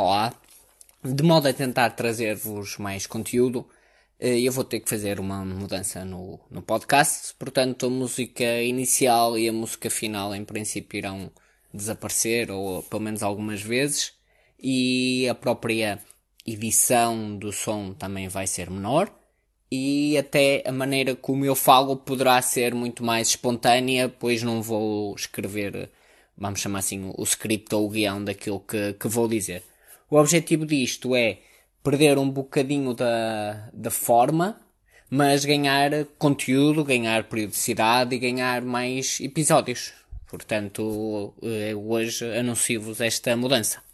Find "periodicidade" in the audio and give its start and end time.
37.24-38.14